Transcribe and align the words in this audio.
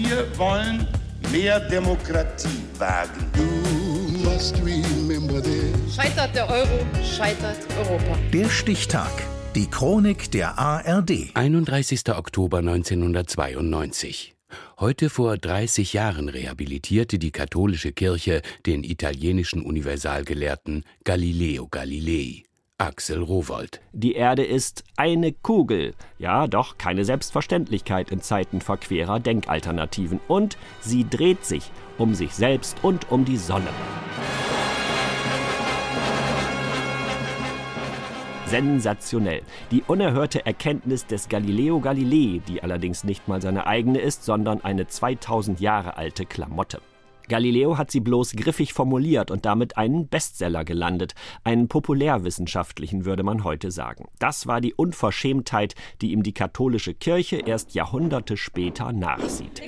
Wir 0.00 0.38
wollen 0.38 0.86
mehr 1.32 1.58
Demokratie 1.58 2.62
wagen. 2.78 3.26
Scheitert 5.92 6.36
der 6.36 6.48
Euro, 6.48 6.86
scheitert 7.02 7.56
Europa. 7.76 8.16
Der 8.32 8.48
Stichtag. 8.48 9.10
Die 9.56 9.66
Chronik 9.66 10.30
der 10.30 10.56
ARD. 10.56 11.30
31. 11.34 12.10
Oktober 12.10 12.58
1992. 12.58 14.36
Heute 14.78 15.10
vor 15.10 15.36
30 15.36 15.92
Jahren 15.94 16.28
rehabilitierte 16.28 17.18
die 17.18 17.32
katholische 17.32 17.90
Kirche 17.90 18.42
den 18.66 18.84
italienischen 18.84 19.62
Universalgelehrten 19.62 20.84
Galileo 21.02 21.66
Galilei. 21.66 22.44
Axel 22.80 23.20
Rowold. 23.20 23.80
Die 23.92 24.12
Erde 24.12 24.44
ist 24.44 24.84
eine 24.96 25.32
Kugel. 25.32 25.94
Ja, 26.16 26.46
doch 26.46 26.78
keine 26.78 27.04
Selbstverständlichkeit 27.04 28.12
in 28.12 28.20
Zeiten 28.20 28.60
verquerer 28.60 29.18
Denkalternativen. 29.18 30.20
Und 30.28 30.56
sie 30.80 31.04
dreht 31.04 31.44
sich 31.44 31.72
um 31.98 32.14
sich 32.14 32.34
selbst 32.34 32.76
und 32.82 33.10
um 33.10 33.24
die 33.24 33.36
Sonne. 33.36 33.70
Sensationell. 38.46 39.42
Die 39.72 39.82
unerhörte 39.82 40.46
Erkenntnis 40.46 41.04
des 41.04 41.28
Galileo 41.28 41.80
Galilei, 41.80 42.40
die 42.46 42.62
allerdings 42.62 43.02
nicht 43.02 43.26
mal 43.26 43.42
seine 43.42 43.66
eigene 43.66 43.98
ist, 43.98 44.24
sondern 44.24 44.62
eine 44.62 44.86
2000 44.86 45.58
Jahre 45.58 45.96
alte 45.96 46.26
Klamotte. 46.26 46.80
Galileo 47.28 47.78
hat 47.78 47.90
sie 47.90 48.00
bloß 48.00 48.32
griffig 48.32 48.72
formuliert 48.72 49.30
und 49.30 49.44
damit 49.44 49.76
einen 49.76 50.08
Bestseller 50.08 50.64
gelandet, 50.64 51.14
einen 51.44 51.68
populärwissenschaftlichen 51.68 53.04
würde 53.04 53.22
man 53.22 53.44
heute 53.44 53.70
sagen. 53.70 54.08
Das 54.18 54.46
war 54.46 54.60
die 54.60 54.74
Unverschämtheit, 54.74 55.74
die 56.00 56.12
ihm 56.12 56.22
die 56.22 56.32
katholische 56.32 56.94
Kirche 56.94 57.36
erst 57.36 57.74
Jahrhunderte 57.74 58.36
später 58.36 58.92
nachsieht. 58.92 59.62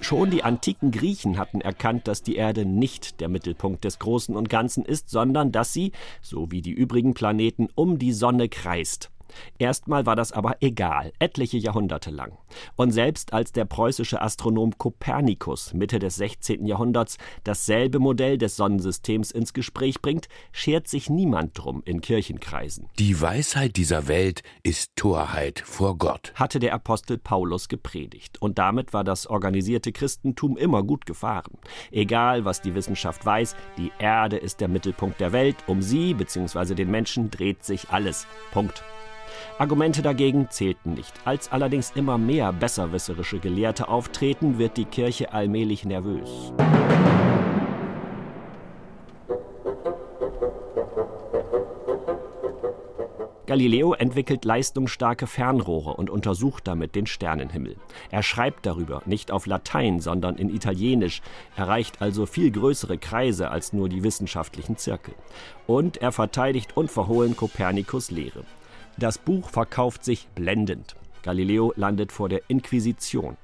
Schon 0.00 0.30
die 0.30 0.44
antiken 0.44 0.92
Griechen 0.92 1.36
hatten 1.36 1.60
erkannt, 1.60 2.06
dass 2.06 2.22
die 2.22 2.36
Erde 2.36 2.64
nicht 2.64 3.20
der 3.20 3.28
Mittelpunkt 3.28 3.84
des 3.84 3.98
Großen 3.98 4.36
und 4.36 4.48
Ganzen 4.48 4.84
ist, 4.84 5.10
sondern 5.10 5.50
dass 5.50 5.72
sie, 5.72 5.90
so 6.22 6.52
wie 6.52 6.62
die 6.62 6.70
übrigen 6.70 7.14
Planeten, 7.14 7.68
um 7.74 7.98
die 7.98 8.12
Sonne 8.12 8.48
kreist. 8.48 9.10
Erstmal 9.58 10.06
war 10.06 10.16
das 10.16 10.32
aber 10.32 10.56
egal, 10.60 11.12
etliche 11.18 11.58
Jahrhunderte 11.58 12.10
lang. 12.10 12.36
Und 12.76 12.92
selbst 12.92 13.32
als 13.32 13.52
der 13.52 13.64
preußische 13.64 14.20
Astronom 14.20 14.78
Kopernikus 14.78 15.74
Mitte 15.74 15.98
des 15.98 16.16
16. 16.16 16.66
Jahrhunderts 16.66 17.18
dasselbe 17.44 17.98
Modell 17.98 18.38
des 18.38 18.56
Sonnensystems 18.56 19.30
ins 19.30 19.52
Gespräch 19.52 20.00
bringt, 20.02 20.28
schert 20.52 20.88
sich 20.88 21.10
niemand 21.10 21.58
drum 21.58 21.82
in 21.84 22.00
Kirchenkreisen. 22.00 22.88
Die 22.98 23.20
Weisheit 23.20 23.76
dieser 23.76 24.08
Welt 24.08 24.42
ist 24.62 24.96
Torheit 24.96 25.62
vor 25.64 25.98
Gott, 25.98 26.32
hatte 26.34 26.58
der 26.58 26.74
Apostel 26.74 27.18
Paulus 27.18 27.68
gepredigt. 27.68 28.40
Und 28.40 28.58
damit 28.58 28.92
war 28.92 29.04
das 29.04 29.26
organisierte 29.26 29.92
Christentum 29.92 30.56
immer 30.56 30.82
gut 30.82 31.06
gefahren. 31.06 31.58
Egal, 31.90 32.44
was 32.44 32.62
die 32.62 32.74
Wissenschaft 32.74 33.24
weiß, 33.24 33.56
die 33.78 33.92
Erde 33.98 34.36
ist 34.36 34.60
der 34.60 34.68
Mittelpunkt 34.68 35.20
der 35.20 35.32
Welt, 35.32 35.56
um 35.66 35.82
sie 35.82 36.14
bzw. 36.14 36.74
den 36.74 36.90
Menschen 36.90 37.30
dreht 37.30 37.64
sich 37.64 37.90
alles. 37.90 38.26
Punkt. 38.52 38.82
Argumente 39.58 40.02
dagegen 40.02 40.50
zählten 40.50 40.92
nicht. 40.92 41.14
Als 41.24 41.50
allerdings 41.50 41.92
immer 41.94 42.18
mehr 42.18 42.52
besserwisserische 42.52 43.38
Gelehrte 43.38 43.88
auftreten, 43.88 44.58
wird 44.58 44.76
die 44.76 44.84
Kirche 44.84 45.32
allmählich 45.32 45.86
nervös. 45.86 46.52
Galileo 53.46 53.94
entwickelt 53.94 54.44
leistungsstarke 54.44 55.26
Fernrohre 55.26 55.94
und 55.94 56.10
untersucht 56.10 56.66
damit 56.66 56.94
den 56.94 57.06
Sternenhimmel. 57.06 57.76
Er 58.10 58.22
schreibt 58.22 58.66
darüber 58.66 59.02
nicht 59.06 59.30
auf 59.30 59.46
Latein, 59.46 60.00
sondern 60.00 60.36
in 60.36 60.50
Italienisch, 60.50 61.22
erreicht 61.56 62.02
also 62.02 62.26
viel 62.26 62.50
größere 62.50 62.98
Kreise 62.98 63.50
als 63.50 63.72
nur 63.72 63.88
die 63.88 64.02
wissenschaftlichen 64.02 64.76
Zirkel. 64.76 65.14
Und 65.66 65.96
er 65.98 66.12
verteidigt 66.12 66.76
unverhohlen 66.76 67.36
Kopernikus 67.36 68.10
Lehre. 68.10 68.44
Das 68.98 69.18
Buch 69.18 69.50
verkauft 69.50 70.04
sich 70.04 70.28
blendend. 70.34 70.96
Galileo 71.22 71.72
landet 71.76 72.12
vor 72.12 72.30
der 72.30 72.40
Inquisition. 72.48 73.36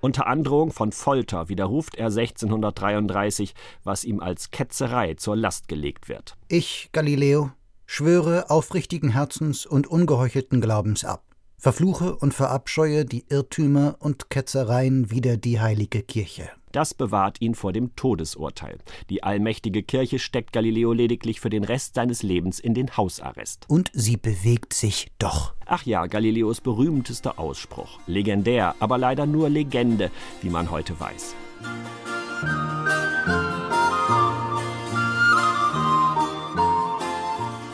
Unter 0.00 0.26
Androhung 0.26 0.70
von 0.70 0.92
Folter 0.92 1.48
widerruft 1.48 1.96
er 1.96 2.06
1633, 2.06 3.54
was 3.82 4.04
ihm 4.04 4.20
als 4.20 4.50
Ketzerei 4.50 5.14
zur 5.14 5.36
Last 5.36 5.66
gelegt 5.66 6.08
wird. 6.08 6.36
Ich, 6.48 6.90
Galileo, 6.92 7.50
schwöre 7.86 8.48
aufrichtigen 8.50 9.10
Herzens 9.10 9.66
und 9.66 9.88
ungeheuchelten 9.88 10.60
Glaubens 10.60 11.04
ab, 11.04 11.24
verfluche 11.58 12.14
und 12.14 12.32
verabscheue 12.32 13.04
die 13.04 13.24
Irrtümer 13.28 13.96
und 13.98 14.30
Ketzereien 14.30 15.10
wider 15.10 15.36
die 15.36 15.60
heilige 15.60 16.02
Kirche. 16.02 16.48
Das 16.72 16.94
bewahrt 16.94 17.40
ihn 17.40 17.54
vor 17.54 17.72
dem 17.72 17.94
Todesurteil. 17.96 18.78
Die 19.10 19.22
allmächtige 19.22 19.82
Kirche 19.82 20.18
steckt 20.18 20.52
Galileo 20.52 20.92
lediglich 20.92 21.40
für 21.40 21.50
den 21.50 21.64
Rest 21.64 21.94
seines 21.94 22.22
Lebens 22.22 22.58
in 22.58 22.74
den 22.74 22.96
Hausarrest. 22.96 23.66
Und 23.68 23.90
sie 23.92 24.16
bewegt 24.16 24.72
sich 24.72 25.12
doch. 25.18 25.54
Ach 25.66 25.84
ja, 25.84 26.06
Galileos 26.06 26.60
berühmtester 26.60 27.38
Ausspruch. 27.38 28.00
Legendär, 28.06 28.74
aber 28.80 28.98
leider 28.98 29.26
nur 29.26 29.48
Legende, 29.48 30.10
wie 30.40 30.50
man 30.50 30.70
heute 30.70 30.98
weiß. 30.98 31.34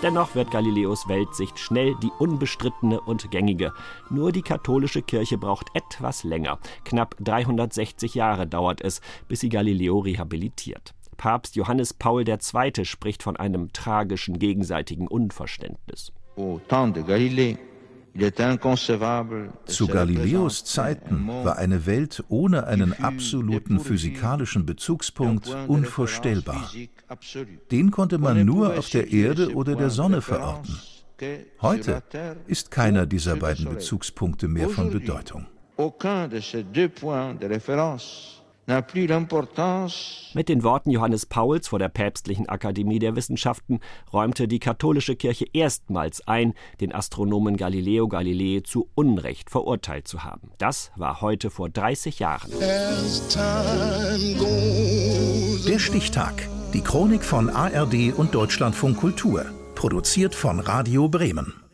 Dennoch 0.09 0.35
wird 0.35 0.51
Galileos 0.51 1.07
Weltsicht 1.07 1.59
schnell 1.59 1.95
die 2.03 2.11
unbestrittene 2.19 2.99
und 2.99 3.31
gängige. 3.31 3.75
Nur 4.09 4.33
die 4.33 4.41
katholische 4.41 5.03
Kirche 5.03 5.37
braucht 5.37 5.67
etwas 5.75 6.25
länger. 6.25 6.59
Knapp 6.87 7.15
360 7.21 8.15
Jahre 8.15 8.47
dauert 8.47 8.81
es, 8.81 9.03
bis 9.29 9.41
sie 9.41 9.51
Galileo 9.51 9.99
rehabilitiert. 9.99 10.95
Papst 11.19 11.57
Johannes 11.57 11.93
Paul 11.93 12.27
II. 12.27 12.87
spricht 12.87 13.23
von 13.23 13.37
einem 13.37 13.71
tragischen 13.75 14.39
gegenseitigen 14.39 15.09
Unverständnis. 15.09 16.11
Temps 16.69 16.95
de 16.95 17.03
Galilée, 17.03 17.59
zu 19.67 19.87
Galileos 19.87 20.65
Zeiten 20.65 21.29
war 21.29 21.57
eine 21.57 21.87
Welt 21.87 22.25
ohne 22.29 22.67
einen 22.67 22.93
absoluten 22.93 23.81
physikalischen 23.81 24.67
Bezugspunkt 24.67 25.49
unvorstellbar. 25.69 26.71
Den 27.71 27.91
konnte 27.91 28.19
man 28.19 28.45
nur 28.45 28.77
auf 28.79 28.91
der 28.91 29.13
Erde 29.13 29.55
oder 29.55 29.77
der 29.77 29.91
Sonne 29.91 30.21
verorten. 30.21 30.79
Heute 31.61 32.03
ist 32.47 32.71
keiner 32.71 33.07
dieser 33.07 33.37
beiden 33.37 33.69
Bezugspunkte 33.69 34.49
mehr 34.49 34.69
von 34.69 34.91
Bedeutung. 34.91 35.47
Aucun 35.77 36.29
de 36.29 36.41
ces 36.41 36.65
deux 36.65 36.89
points 36.89 37.39
de 37.39 37.47
référence 37.47 38.38
mit 40.35 40.49
den 40.51 40.63
Worten 40.63 40.91
Johannes 40.91 41.25
Pauls 41.25 41.69
vor 41.69 41.79
der 41.79 41.89
Päpstlichen 41.89 42.49
Akademie 42.51 42.99
der 42.99 43.17
Wissenschaften 43.17 43.81
räumte 44.13 44.47
die 44.47 44.59
katholische 44.59 45.17
Kirche 45.17 45.47
erstmals 45.55 46.27
ein, 46.29 46.53
den 46.81 46.95
Astronomen 46.95 47.57
Galileo 47.57 48.09
Galilei 48.09 48.61
zu 48.61 48.91
Unrecht 48.95 49.49
verurteilt 49.49 50.07
zu 50.07 50.23
haben. 50.23 50.51
Das 50.59 50.93
war 50.97 51.23
heute 51.23 51.49
vor 51.49 51.71
30 51.71 52.19
Jahren. 52.19 52.51
Der 55.67 55.79
Stichtag. 55.79 56.49
Die 56.75 56.83
Chronik 56.83 57.25
von 57.25 57.49
ARD 57.49 58.13
und 58.15 58.35
Deutschlandfunk 58.35 58.99
Kultur. 58.99 59.47
Produziert 59.75 60.35
von 60.35 60.61
Radio 60.61 61.09
Bremen. 61.09 61.68